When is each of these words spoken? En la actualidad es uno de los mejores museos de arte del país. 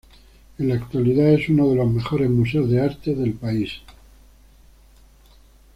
En 0.57 0.67
la 0.69 0.73
actualidad 0.73 1.29
es 1.29 1.47
uno 1.47 1.69
de 1.69 1.75
los 1.75 1.87
mejores 1.91 2.27
museos 2.27 2.67
de 2.71 2.81
arte 2.81 3.13
del 3.13 3.33
país. 3.33 3.71